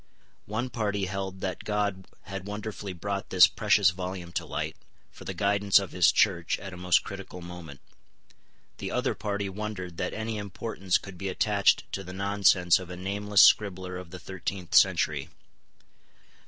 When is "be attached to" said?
11.19-12.03